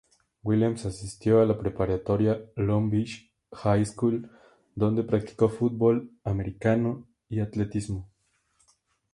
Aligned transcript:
Williams 0.43 0.83
asistió 0.87 1.41
a 1.41 1.45
la 1.45 1.59
preparatoria 1.59 2.43
Longview 2.55 3.05
High 3.51 3.85
School, 3.85 4.31
donde 4.73 5.03
practicó 5.03 5.47
fútbol 5.47 6.09
americano 6.23 7.07
y 7.29 7.39
atletismo. 7.39 8.09